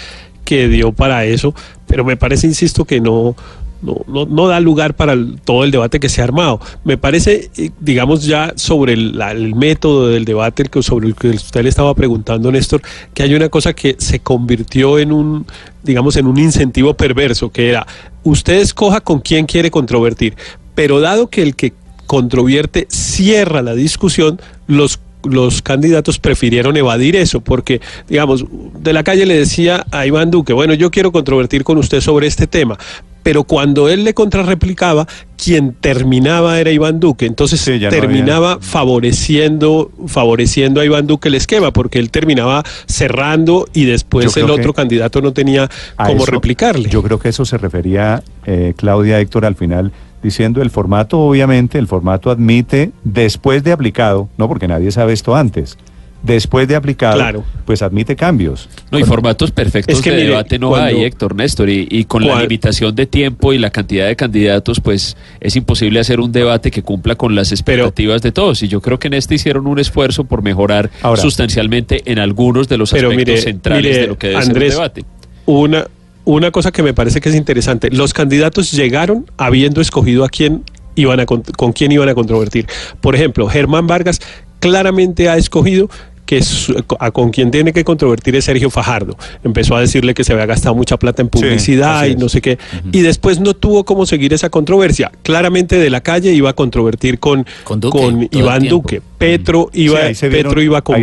que 0.45 0.67
dio 0.67 0.91
para 0.91 1.25
eso, 1.25 1.55
pero 1.87 2.05
me 2.05 2.17
parece, 2.17 2.49
insisto, 2.49 2.85
que 2.85 3.01
no, 3.01 3.37
no, 3.81 4.27
no, 4.27 4.49
da 4.49 4.59
lugar 4.59 4.95
para 4.95 5.15
todo 5.45 5.63
el 5.63 5.71
debate 5.71 6.01
que 6.01 6.09
se 6.09 6.21
ha 6.21 6.25
armado. 6.25 6.61
Me 6.83 6.99
parece, 6.99 7.51
eh, 7.57 7.71
digamos, 7.79 8.25
ya 8.25 8.53
sobre 8.57 8.95
el 8.95 9.55
método 9.55 10.09
del 10.09 10.25
debate 10.25 10.65
el 10.65 10.71
que, 10.71 10.83
sobre 10.83 11.07
el 11.07 11.15
que 11.15 11.29
usted 11.29 11.63
le 11.63 11.69
estaba 11.69 11.95
preguntando, 11.95 12.51
Néstor, 12.51 12.83
que 13.15 13.23
hay 13.23 13.35
una 13.35 13.49
cosa 13.49 13.73
que 13.75 13.95
se 13.99 14.19
convirtió 14.19 14.99
en 14.99 15.13
un, 15.13 15.47
digamos, 15.85 16.17
en 16.17 16.27
un 16.27 16.39
incentivo 16.39 16.95
perverso, 16.95 17.51
que 17.51 17.69
era, 17.69 17.87
usted 18.25 18.55
escoja 18.55 19.01
con 19.01 19.21
quién 19.21 19.47
quiere 19.47 19.71
controvertir, 19.71 20.35
pero 20.79 21.01
dado 21.01 21.27
que 21.27 21.43
el 21.43 21.57
que 21.57 21.73
controvierte 22.07 22.87
cierra 22.89 23.63
la 23.63 23.75
discusión, 23.75 24.41
los 24.69 25.01
los 25.25 25.61
candidatos 25.63 26.21
prefirieron 26.21 26.77
evadir 26.77 27.17
eso, 27.17 27.41
porque, 27.41 27.81
digamos, 28.09 28.45
de 28.79 28.93
la 28.93 29.03
calle 29.03 29.27
le 29.27 29.35
decía 29.37 29.85
a 29.91 30.07
Iván 30.07 30.31
Duque, 30.31 30.53
bueno, 30.53 30.75
yo 30.75 30.93
quiero 30.93 31.11
controvertir 31.11 31.65
con 31.65 31.77
usted 31.77 32.01
sobre 32.01 32.29
este 32.29 32.47
tema, 32.47 32.79
pero 33.25 33.43
cuando 33.43 33.89
él 33.89 34.05
le 34.05 34.15
contrarreplicaba, 34.15 35.09
quien 35.37 35.73
terminaba 35.75 36.61
era 36.61 36.71
Iván 36.71 37.01
Duque, 37.01 37.27
entonces 37.27 37.61
Sí, 37.61 37.81
ya 37.81 37.91
no 37.91 37.97
terminaba 37.97 38.59
favoreciendo, 38.61 39.91
favoreciendo 40.07 40.81
a 40.81 40.85
Iván 40.85 41.09
Duque 41.09 41.29
el 41.29 41.35
esquema, 41.35 41.73
porque 41.73 41.99
él 41.99 42.11
terminaba 42.13 42.63
cerrando 42.87 43.67
y 43.75 43.87
después 43.87 44.35
el 44.37 44.49
otro 44.51 44.73
candidato 44.73 45.21
no 45.21 45.33
tenía 45.33 45.69
cómo 45.97 46.23
eso- 46.23 46.31
replicarle. 46.31 46.89
Yo 46.89 47.03
creo 47.03 47.19
que 47.19 47.31
eso 47.31 47.45
se 47.45 47.59
refería 47.59 48.23
eh, 48.47 48.73
Claudia 48.77 49.19
Héctor 49.21 49.45
al 49.45 49.57
final, 49.57 49.93
diciendo 50.23 50.63
el 50.63 50.71
formato, 50.71 51.19
obviamente, 51.21 51.79
el 51.79 51.87
formato 51.87 52.31
admite, 52.31 52.91
después 53.05 53.63
de 53.65 53.73
aplicado, 53.73 54.29
no 54.37 54.49
porque 54.49 54.69
nadie 54.69 54.91
sabe 54.91 55.13
esto 55.13 55.35
antes, 55.37 55.79
después 56.23 56.67
de 56.67 56.75
aplicado, 56.75 57.15
Claro. 57.15 57.45
pues 57.65 57.81
admite 57.81 58.17
cambios. 58.17 58.69
No, 58.91 58.99
y 58.99 59.05
formatos 59.05 59.53
perfectos 59.53 59.95
Es 59.97 60.03
que 60.03 60.11
de 60.11 60.17
mire, 60.17 60.29
debate 60.31 60.59
no 60.59 60.71
cuando- 60.71 60.87
hay, 60.89 61.05
Héctor 61.05 61.37
Néstor, 61.37 61.71
y, 61.71 61.87
y 61.89 62.05
con 62.07 62.27
la 62.27 62.41
limitación 62.43 62.93
de 62.97 63.07
tiempo 63.07 63.53
y 63.53 63.59
la 63.59 63.71
cantidad 63.71 64.09
de 64.09 64.17
candidatos, 64.17 64.81
pues 64.81 65.17
es 65.41 65.55
imposible 65.55 66.01
hacer 66.01 66.19
un 66.19 66.33
debate 66.33 66.73
que 66.73 66.83
cumpla 66.83 67.15
con 67.15 67.37
las 67.37 67.53
expectativas 67.53 68.21
de 68.23 68.33
todos. 68.33 68.61
Y 68.65 68.69
yo 68.69 68.81
creo 68.81 68.99
que 68.99 69.07
en 69.07 69.15
este 69.15 69.37
hicieron 69.37 69.69
un 69.69 69.79
esfuerzo 69.79 70.25
por 70.25 70.43
mejorar 70.43 70.91
Ahora- 71.03 71.23
sustancialmente 71.23 72.03
en 72.11 72.19
algunos 72.19 72.69
de 72.69 72.79
los 72.79 72.93
aspectos 72.93 73.17
mire, 73.17 73.37
centrales 73.39 73.85
mire, 73.85 74.01
de 74.01 74.07
lo 74.09 74.19
que 74.19 74.27
debe 74.29 74.41
Andrés, 74.41 74.73
ser 74.75 74.83
un 74.83 74.89
debate. 74.89 75.05
una, 75.47 75.87
una 76.37 76.51
cosa 76.51 76.71
que 76.73 76.83
me 76.83 76.93
parece 76.93 77.21
que 77.21 77.31
es 77.31 77.35
interesante. 77.35 77.91
Los 77.91 78.13
candidatos 78.13 78.71
llegaron 78.73 79.25
habiendo 79.39 79.81
escogido 79.81 80.25
a 80.25 80.29
quién 80.29 80.63
iban 80.95 81.21
a 81.21 81.27
con, 81.27 81.43
con 81.43 81.73
quién 81.73 81.91
iban 81.93 82.09
a 82.09 82.15
controvertir. 82.15 82.67
Por 83.01 83.15
ejemplo, 83.15 83.49
Germán 83.49 83.87
Vargas 83.87 84.21
claramente 84.61 85.29
ha 85.29 85.37
escogido 85.37 85.89
que 86.27 86.43
su- 86.43 86.75
a 86.99 87.11
con 87.11 87.31
quien 87.31 87.51
tiene 87.51 87.73
que 87.73 87.85
controvertir 87.85 88.37
es 88.37 88.45
Sergio 88.45 88.69
Fajardo. 88.69 89.17
Empezó 89.43 89.75
a 89.77 89.81
decirle 89.81 90.13
que 90.13 90.25
se 90.25 90.35
había 90.35 90.45
gastado 90.45 90.75
mucha 90.75 90.99
plata 90.99 91.23
en 91.23 91.31
publicidad 91.31 92.05
y 92.05 92.17
no 92.17 92.29
sé 92.29 92.43
qué. 92.43 92.59
Y 92.93 93.01
después 93.01 93.41
no 93.41 93.55
tuvo 93.55 93.85
cómo 93.85 94.05
seguir 94.05 94.35
esa 94.35 94.51
controversia. 94.51 95.11
Claramente 95.23 95.79
de 95.79 95.89
la 95.89 96.03
calle 96.03 96.33
iba 96.35 96.51
a 96.51 96.53
controvertir 96.53 97.19
con, 97.19 97.47
Con 97.65 97.81
Duque, 97.81 97.99
con 97.99 98.11
todo 98.29 98.29
el 98.31 98.39
Iván. 98.39 98.69
Duque. 98.69 99.01
Petro 99.17 99.71
iba, 99.73 100.13
Sí, 100.13 100.29
vieron- 100.29 100.49
Petro 100.51 100.61
iba 100.63 100.79
a 100.79 100.83
con- 100.83 101.03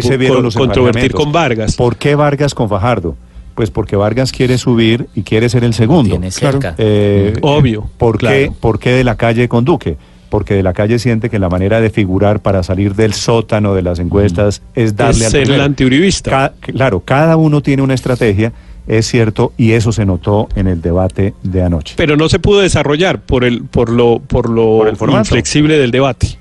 controvertir 0.54 1.14
con 1.14 1.32
Vargas. 1.32 1.76
¿Por 1.76 1.96
qué 1.98 2.14
Vargas 2.14 2.54
con 2.54 2.70
Fajardo? 2.70 3.18
Pues 3.56 3.72
porque 3.72 3.96
Vargas 3.96 4.32
quiere 4.34 4.58
subir 4.58 5.08
y 5.16 5.24
quiere 5.24 5.48
ser 5.50 5.64
el 5.64 5.74
segundo. 5.74 6.12
Tiene 6.12 6.30
cerca. 6.32 6.76
Eh, 6.78 7.34
Obvio, 7.42 7.90
¿Por, 7.98 8.18
claro. 8.18 8.36
qué, 8.36 8.52
¿Por 8.60 8.80
qué 8.80 8.92
de 8.92 9.04
la 9.06 9.16
calle 9.16 9.48
con 9.48 9.64
Duque? 9.66 9.96
Porque 10.30 10.54
de 10.56 10.64
la 10.64 10.74
calle 10.74 11.00
siente 11.00 11.30
que 11.30 11.40
la 11.40 11.48
manera 11.48 11.80
de 11.80 11.90
figurar 11.90 12.42
para 12.42 12.64
salir 12.64 12.96
del 12.96 13.14
sótano 13.14 13.74
de 13.74 13.82
las 13.82 14.00
encuestas 14.00 14.62
es 14.74 14.96
darle 14.98 15.20
es 15.22 15.26
al 15.28 15.32
ser 15.46 15.52
el 15.52 15.62
antiuribista. 15.62 16.30
Ca- 16.32 16.54
claro, 16.60 17.00
cada 17.00 17.38
uno 17.38 17.62
tiene 17.62 17.82
una 17.82 17.94
estrategia, 17.94 18.52
es 18.88 19.08
cierto, 19.08 19.54
y 19.56 19.72
eso 19.72 19.94
se 19.94 20.06
notó 20.06 20.50
en 20.56 20.68
el 20.68 20.82
debate 20.82 21.34
de 21.44 21.62
anoche. 21.64 21.94
pero 21.96 22.18
no 22.18 22.28
se 22.28 22.40
pudo 22.40 22.60
desarrollar 22.60 23.22
por 23.22 23.46
el 23.46 23.64
por 23.64 23.90
lo 23.90 24.20
por 24.20 24.50
lo 24.50 24.80
Por 24.80 24.88
el 24.90 24.98
formato. 24.98 25.22
inflexible 25.22 25.78
del 25.78 25.92
debate. 25.92 26.38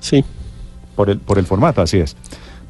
Sí. 0.00 0.24
por 0.96 1.08
el, 1.10 1.18
por 1.18 1.38
el 1.38 1.46
formato, 1.46 1.80
así 1.82 1.98
es. 1.98 2.16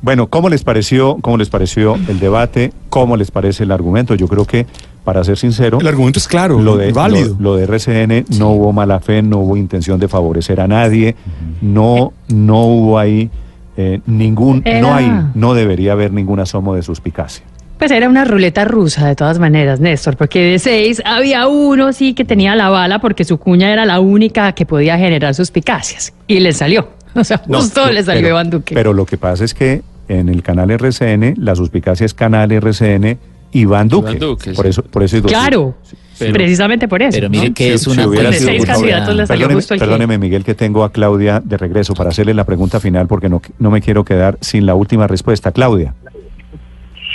Bueno, 0.01 0.29
¿cómo 0.29 0.49
les 0.49 0.63
pareció, 0.63 1.17
cómo 1.21 1.37
les 1.37 1.51
pareció 1.51 1.97
el 2.09 2.21
debate? 2.21 2.73
¿Cómo 2.89 3.17
les 3.17 3.31
parece 3.31 3.65
el 3.65 3.73
argumento? 3.73 4.15
Yo 4.15 4.29
creo 4.29 4.45
que, 4.45 4.67
para 5.05 5.25
ser 5.25 5.39
sincero, 5.39 5.79
El 5.81 5.87
argumento 5.89 6.19
es 6.19 6.29
claro, 6.29 6.61
lo 6.61 6.77
de, 6.77 6.93
válido. 6.93 7.37
Lo, 7.41 7.53
lo 7.53 7.57
de 7.57 7.65
RCN 7.65 8.27
no 8.39 8.51
hubo 8.51 8.73
mala 8.73 9.01
fe, 9.01 9.23
no 9.23 9.39
hubo 9.39 9.57
intención 9.57 9.99
de 9.99 10.07
favorecer 10.07 10.61
a 10.61 10.69
nadie, 10.69 11.17
no, 11.61 12.13
no 12.29 12.65
hubo 12.65 12.99
ahí 12.99 13.31
eh, 13.77 14.01
ningún, 14.07 14.63
no 14.81 14.93
hay, 14.93 15.09
no 15.35 15.55
debería 15.55 15.93
haber 15.93 16.13
ningún 16.13 16.41
asomo 16.41 16.75
de 16.75 16.83
suspicacia. 16.83 17.45
Pues 17.79 17.93
era 17.93 18.09
una 18.09 18.25
ruleta 18.25 18.65
rusa 18.65 19.07
de 19.07 19.15
todas 19.15 19.39
maneras, 19.39 19.79
Néstor, 19.79 20.17
porque 20.17 20.41
de 20.41 20.59
seis 20.59 21.01
había 21.05 21.47
uno 21.47 21.93
sí 21.93 22.13
que 22.13 22.25
tenía 22.25 22.57
la 22.57 22.71
bala 22.71 23.01
porque 23.01 23.25
su 23.25 23.39
cuña 23.39 23.73
era 23.73 23.87
la 23.87 24.01
única 24.01 24.51
que 24.53 24.67
podía 24.67 24.99
generar 24.99 25.33
suspicacias 25.37 26.13
y 26.27 26.41
le 26.41 26.53
salió. 26.53 26.89
O 27.15 27.25
sea, 27.25 27.43
No, 27.47 27.59
justo 27.59 27.85
tú- 27.87 27.93
le 27.93 28.03
salió 28.03 28.21
pero- 28.23 28.35
Iván 28.35 28.51
Duque. 28.51 28.75
Pero 28.75 28.93
lo 28.93 29.07
que 29.07 29.17
pasa 29.17 29.45
es 29.45 29.55
que 29.55 29.83
en 30.09 30.29
el 30.29 30.43
canal 30.43 30.71
RCN, 30.71 31.35
la 31.37 31.55
suspicacia 31.55 32.05
es 32.07 32.15
canal 32.15 32.51
RCN 32.53 33.19
Iván 33.53 33.89
Duque. 33.89 34.11
Iván 34.13 34.19
Duque, 34.21 34.53
por 34.53 34.65
sí. 34.65 34.71
eso, 34.71 34.83
por 34.83 35.03
eso 35.03 35.23
claro, 35.23 35.75
Pero- 36.19 36.33
precisamente 36.33 36.87
por 36.89 37.01
eso. 37.03 37.17
Pero 37.17 37.29
¿no? 37.29 37.31
mire 37.31 37.53
que 37.53 37.65
Si- 37.65 37.71
es 37.75 37.81
si 37.83 37.91
una 37.91 38.07
hubiera 38.07 38.31
De 38.31 38.39
sido 38.39 38.51
seis 38.51 38.65
candidatos 38.67 39.15
le 39.17 39.27
salió 39.27 39.41
Perdóneme, 39.43 39.55
justo 39.55 39.75
el 39.75 39.81
que- 39.81 39.87
perdóneme, 39.87 40.19
Miguel, 40.19 40.45
que 40.45 40.55
tengo 40.55 40.85
a 40.85 40.93
Claudia 40.93 41.41
de 41.45 41.57
regreso 41.57 41.95
para 41.95 42.11
hacerle 42.11 42.35
la 42.35 42.45
pregunta 42.45 42.79
final 42.81 43.07
porque 43.07 43.29
no, 43.29 43.41
no 43.59 43.71
me 43.71 43.81
quiero 43.81 44.05
quedar 44.05 44.37
sin 44.41 44.67
la 44.67 44.75
última 44.75 45.07
respuesta. 45.07 45.53
Claudia, 45.53 45.95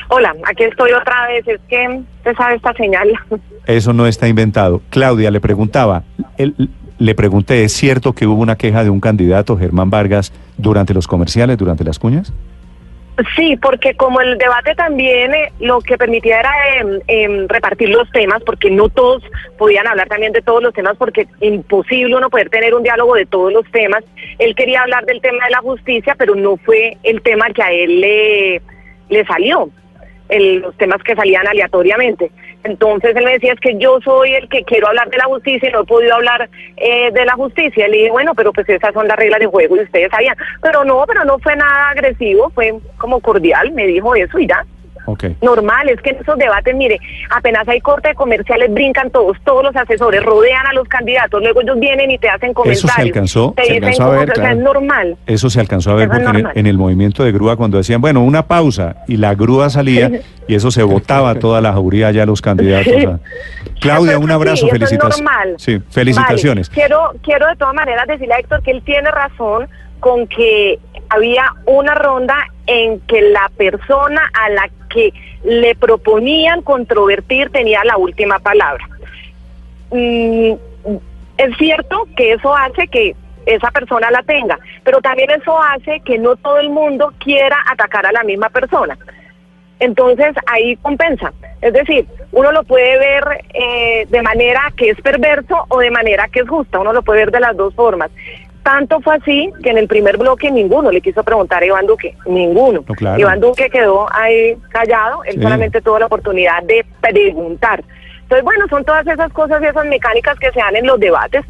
Hola, 0.10 0.36
aquí 0.48 0.64
estoy 0.64 0.92
otra 0.92 1.28
vez. 1.28 1.48
Es 1.48 1.60
que 1.68 1.88
usted 2.20 2.36
sabe 2.38 2.56
esta 2.56 2.74
señal. 2.74 3.08
eso 3.66 3.94
no 3.94 4.06
está 4.06 4.28
inventado. 4.28 4.82
Claudia, 4.90 5.32
le 5.32 5.40
preguntaba, 5.40 6.04
él- 6.38 6.70
le 7.04 7.16
pregunté, 7.16 7.66
¿es 7.66 7.74
cierto 7.74 8.14
que 8.14 8.26
hubo 8.26 8.42
una 8.42 8.56
queja 8.56 8.82
de 8.86 8.90
un 8.90 9.02
candidato, 9.02 9.58
Germán 9.58 9.90
Vargas, 9.90 10.32
durante 10.58 10.94
los 10.94 11.06
comerciales, 11.06 11.58
durante 11.58 11.84
las 11.84 12.00
cuñas? 12.00 12.32
Sí, 13.36 13.58
porque 13.62 13.94
como 13.94 14.22
el 14.22 14.38
debate 14.38 14.74
también 14.74 15.34
eh, 15.36 15.52
lo 15.60 15.82
que 15.82 15.98
permitía 15.98 16.40
era 16.40 16.52
em, 16.80 17.02
em, 17.08 17.48
repartir 17.50 17.90
los 17.90 18.10
temas, 18.12 18.42
porque 18.46 18.72
no 18.72 18.88
todos 18.88 19.22
podían 19.58 19.86
hablar 19.86 20.08
también 20.08 20.32
de 20.32 20.42
todos 20.42 20.64
los 20.64 20.74
temas, 20.74 20.96
porque 20.98 21.28
imposible 21.42 22.16
uno 22.16 22.30
poder 22.30 22.50
tener 22.50 22.74
un 22.74 22.84
diálogo 22.84 23.16
de 23.16 23.26
todos 23.26 23.52
los 23.52 23.70
temas. 23.72 24.06
Él 24.40 24.56
quería 24.56 24.82
hablar 24.82 25.06
del 25.06 25.20
tema 25.20 25.44
de 25.44 25.52
la 25.52 25.60
justicia, 25.60 26.16
pero 26.18 26.36
no 26.36 26.56
fue 26.56 26.98
el 27.04 27.22
tema 27.22 27.48
que 27.54 27.64
a 27.64 27.72
él 27.72 28.00
le, 28.00 28.62
le 29.10 29.26
salió, 29.26 29.70
el- 30.30 30.60
los 30.60 30.76
temas 30.78 31.02
que 31.04 31.16
salían 31.16 31.48
aleatoriamente. 31.48 32.32
Entonces 32.64 33.16
él 33.16 33.26
me 33.26 33.34
decía, 33.34 33.54
es 33.54 33.60
que 33.60 33.78
yo 33.78 34.00
soy 34.02 34.34
el 34.36 34.48
que 34.48 34.64
quiero 34.64 34.88
hablar 34.88 35.10
de 35.10 35.18
la 35.18 35.26
justicia 35.26 35.70
y 35.70 35.72
no 35.72 35.82
he 35.82 35.86
podido 35.86 36.16
hablar 36.16 36.50
eh, 36.78 37.12
de 37.12 37.26
la 37.26 37.34
justicia. 37.34 37.88
Le 37.88 37.98
dije, 37.98 38.12
bueno, 38.12 38.34
pero 38.36 38.54
pues 38.54 38.68
esas 38.70 38.94
son 38.94 39.08
las 39.08 39.18
reglas 39.18 39.40
de 39.40 39.48
juego 39.48 39.76
y 39.76 39.82
ustedes 39.82 40.10
sabían. 40.12 40.36
Pero 40.62 40.84
no, 40.86 41.04
pero 41.06 41.26
no 41.26 41.40
fue 41.40 41.56
nada 41.56 41.90
agresivo, 41.90 42.50
fue 42.52 42.74
como 42.98 43.20
cordial, 43.20 43.72
me 43.74 43.86
dijo 43.88 44.16
eso 44.16 44.40
y 44.40 44.48
ya. 44.48 44.66
Ok. 45.06 45.26
Normal, 45.42 45.90
es 45.90 46.00
que 46.02 46.12
en 46.12 46.18
esos 46.22 46.38
debates, 46.38 46.76
mire, 46.76 47.00
apenas 47.30 47.68
hay 47.68 47.82
corte 47.82 48.10
de 48.10 48.16
comerciales, 48.16 48.74
brincan 48.74 49.10
todos, 49.12 49.38
todos 49.44 49.64
los 49.64 49.76
asesores 49.76 50.24
rodean 50.24 50.66
a 50.68 50.74
los 50.74 50.88
candidatos, 50.88 51.42
luego 51.42 51.62
ellos 51.62 51.80
vienen 51.80 52.12
y 52.12 52.18
te 52.18 52.30
hacen 52.30 52.54
comentarios. 52.54 52.84
Eso 52.86 52.96
se 52.96 53.02
alcanzó, 53.02 53.54
se 53.64 53.74
alcanzó 53.74 54.04
a 54.04 54.10
ver, 54.10 54.26
se- 54.28 54.32
o 54.32 54.36
sea, 54.36 54.44
claro. 54.44 54.58
es 54.58 54.64
normal. 54.64 55.18
Eso 55.28 55.50
se 55.50 55.60
alcanzó 55.60 55.92
a 55.92 55.96
ver 55.96 56.10
es 56.12 56.18
porque 56.20 56.40
en 56.40 56.46
el, 56.48 56.52
en 56.56 56.68
el 56.68 56.78
movimiento 56.78 57.24
de 57.24 57.32
grúa 57.32 57.56
cuando 57.58 57.78
decían, 57.78 58.02
bueno, 58.02 58.22
una 58.24 58.48
pausa 58.48 58.98
y 59.08 59.18
la 59.18 59.36
grúa 59.36 59.70
salía 59.70 60.10
y 60.48 60.56
eso 60.56 60.72
se 60.72 60.84
botaba 60.84 61.36
toda 61.36 61.60
la 61.62 61.74
jauría 61.74 62.12
ya 62.12 62.24
a 62.24 62.26
los 62.26 62.42
candidatos. 62.42 62.94
a- 63.06 63.20
Claudia, 63.82 64.14
es 64.14 64.18
un 64.20 64.32
abrazo, 64.32 64.66
es 64.68 64.72
felicitaciones. 64.72 65.22
normal. 65.22 65.56
Sí, 65.58 65.80
felicitaciones. 65.90 66.70
Vale. 66.70 66.80
Quiero, 66.82 67.12
quiero 67.22 67.48
de 67.48 67.56
todas 67.58 67.74
maneras 67.74 68.08
decirle 68.08 68.36
a 68.36 68.40
Héctor 68.40 68.64
que 68.64 68.72
él 68.72 68.82
tiene 68.86 69.12
razón 69.12 69.68
con 70.00 70.28
que 70.28 70.80
había 71.10 71.44
una 71.66 71.94
ronda 71.96 72.36
en 72.68 73.00
que 73.02 73.22
la 73.22 73.50
persona 73.58 74.30
a 74.34 74.50
la 74.50 74.70
que 74.90 75.14
le 75.44 75.76
proponían 75.76 76.62
controvertir 76.62 77.50
tenía 77.50 77.84
la 77.84 77.98
última 77.98 78.40
palabra. 78.40 78.88
Mm, 79.92 80.54
es 81.38 81.58
cierto 81.58 82.08
que 82.16 82.34
eso 82.34 82.56
hace 82.56 82.88
que 82.88 83.16
esa 83.46 83.72
persona 83.72 84.10
la 84.12 84.24
tenga, 84.24 84.58
pero 84.84 85.02
también 85.02 85.30
eso 85.32 85.62
hace 85.62 86.00
que 86.02 86.18
no 86.18 86.36
todo 86.38 86.60
el 86.60 86.70
mundo 86.70 87.14
quiera 87.20 87.58
atacar 87.70 88.06
a 88.06 88.12
la 88.12 88.24
misma 88.24 88.50
persona. 88.50 88.98
Entonces 89.80 90.34
ahí 90.46 90.78
compensa. 90.78 91.34
Es 91.62 91.74
decir, 91.74 92.06
uno 92.32 92.52
lo 92.52 92.64
puede 92.64 92.98
ver 92.98 93.24
eh, 93.54 94.08
de 94.10 94.22
manera 94.22 94.72
que 94.78 94.92
es 94.92 95.02
perverso 95.02 95.66
o 95.68 95.80
de 95.80 95.92
manera 95.92 96.30
que 96.30 96.42
es 96.42 96.48
justa. 96.48 96.80
Uno 96.80 96.94
lo 96.94 97.02
puede 97.02 97.20
ver 97.20 97.32
de 97.32 97.40
las 97.42 97.58
dos 97.58 97.74
formas. 97.76 98.10
Tanto 98.64 99.02
fue 99.02 99.16
así 99.16 99.52
que 99.62 99.70
en 99.72 99.78
el 99.78 99.88
primer 99.88 100.18
bloque 100.18 100.50
ninguno 100.50 100.90
le 100.90 101.02
quiso 101.02 101.22
preguntar 101.24 101.62
a 101.62 101.66
Iván 101.66 101.86
Duque. 101.86 102.16
Ninguno. 102.26 102.84
No, 102.88 102.96
claro. 102.96 103.20
Iván 103.20 103.40
Duque 103.42 103.70
quedó 103.70 104.08
ahí 104.14 104.56
callado. 104.70 105.24
Él 105.26 105.36
Sí. 105.36 105.42
solamente 105.42 105.82
tuvo 105.82 106.00
la 106.00 106.06
oportunidad 106.06 106.64
de 106.64 106.86
preguntar. 107.02 107.84
Entonces, 108.22 108.44
bueno, 108.46 108.66
son 108.70 108.86
todas 108.86 109.06
esas 109.06 109.32
cosas 109.34 109.62
y 109.62 109.66
esas 109.66 109.86
mecánicas 109.86 110.40
que 110.40 110.50
se 110.52 110.60
dan 110.60 110.76
en 110.78 110.88
los 110.88 110.98
debates. 111.00 111.44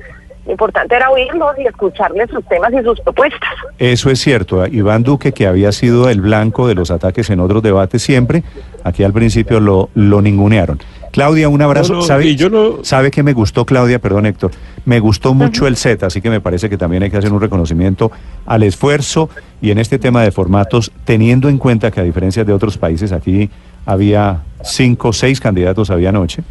Lo 0.46 0.51
importante 0.51 0.96
era 0.96 1.10
oírlos 1.10 1.58
y 1.58 1.65
escucharles 1.67 2.29
sus 2.29 2.43
temas 2.48 2.74
y 2.74 2.84
sus 2.84 3.00
propuestas. 3.00 3.50
Eso 3.77 4.10
es 4.10 4.20
cierto. 4.20 4.65
Iván 4.67 5.03
Duque, 5.03 5.32
que 5.32 5.48
había 5.48 5.72
sido 5.72 6.10
el 6.10 6.20
blanco 6.20 6.67
de 6.67 6.75
los 6.75 6.91
ataques 6.91 7.29
en 7.29 7.39
otros 7.39 7.63
debates 7.63 8.01
siempre, 8.01 8.43
aquí 8.84 9.03
al 9.03 9.13
principio 9.13 9.60
lo, 9.62 9.89
lo 9.93 10.22
ningunearon. 10.22 10.79
Claudia, 11.13 11.48
un 11.48 11.62
abrazo. 11.62 11.93
No, 11.93 12.00
no, 12.00 12.05
¿Sabe, 12.05 12.25
y 12.25 12.36
yo 12.36 12.50
no- 12.50 12.84
¿Sabe 12.84 13.12
que 13.12 13.22
me 13.22 13.34
gustó, 13.34 13.65
Claudia? 13.65 14.00
Perdón, 14.00 14.25
Héctor. 14.25 14.50
Me 14.84 15.00
gustó 15.00 15.36
mucho 15.36 15.67
el 15.67 15.75
set, 15.77 16.01
así 16.01 16.22
que 16.22 16.29
me 16.32 16.41
parece 16.41 16.72
que 16.72 16.77
también 16.77 17.03
hay 17.03 17.12
que 17.12 17.17
hacer 17.17 17.32
un 17.32 17.39
reconocimiento 17.39 18.12
al 18.48 18.63
esfuerzo 18.63 19.29
y 19.62 19.70
en 19.70 19.77
este 19.77 20.00
tema 20.00 20.24
de 20.24 20.32
formatos, 20.32 20.91
teniendo 21.05 21.50
en 21.50 21.60
cuenta 21.60 21.91
que 21.91 22.00
a 22.00 22.03
diferencia 22.03 22.43
de 22.43 22.51
otros 22.51 22.79
países, 22.79 23.12
aquí 23.12 23.48
había 23.86 24.41
cinco 24.63 25.10
o 25.10 25.13
seis 25.13 25.39
candidatos 25.39 25.91
había 25.91 26.10
anoche 26.10 26.41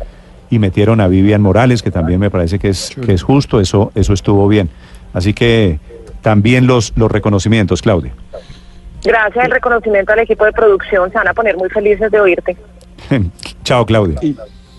y 0.48 0.60
metieron 0.60 1.00
a 1.00 1.08
Vivian 1.08 1.42
Morales, 1.42 1.82
que 1.82 1.90
también 1.90 2.20
me 2.20 2.30
parece 2.30 2.60
que 2.60 2.68
es, 2.68 2.94
que 3.04 3.14
es 3.14 3.22
justo, 3.24 3.58
eso, 3.58 3.90
eso 3.96 4.12
estuvo 4.12 4.46
bien. 4.46 4.70
Así 5.12 5.34
que 5.34 5.80
también 6.20 6.68
los, 6.68 6.92
los 6.94 7.10
reconocimientos, 7.10 7.82
Claudia. 7.82 8.12
Gracias 9.02 9.44
al 9.44 9.50
reconocimiento 9.50 10.12
al 10.12 10.20
equipo 10.20 10.44
de 10.44 10.52
producción. 10.52 11.10
Se 11.10 11.18
van 11.18 11.26
a 11.26 11.34
poner 11.34 11.56
muy 11.56 11.68
felices 11.68 12.12
de 12.12 12.20
oírte. 12.20 12.56
Chao, 13.64 13.86
Claudia. 13.86 14.18
Y, 14.22 14.36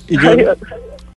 y 0.07 0.21
yo, 0.21 0.29
Adiós. 0.29 0.57